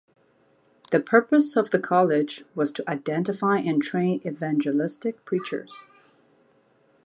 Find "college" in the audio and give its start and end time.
1.77-2.43